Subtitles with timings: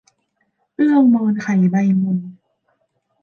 [0.75, 2.17] เอื้องมอนไข่ใบมน